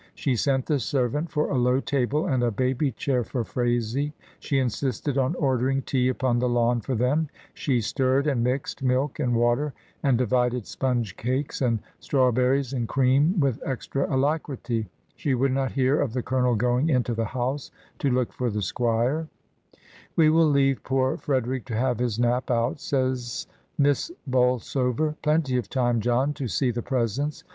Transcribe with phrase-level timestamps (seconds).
[0.15, 4.57] She sent the servant for a low table and a baby chair for Phraisie; she
[4.57, 9.35] insisted on ordering tea upon the lawn for them; she stirred and mixed milk and
[9.35, 15.73] water, and divided sponge cakes and strawberries and cream with extra alacrity; she would not
[15.73, 19.27] hear of the Colonel going into the house to look for the squire.
[19.29, 19.29] UNDER
[19.69, 20.29] THE CEDAR TREES.
[20.31, 23.45] 283 "We will leave poor Frederick to have his nap out," sa3rs
[23.77, 27.43] Miss Bolsover; "plenty of time, John, to see the presents.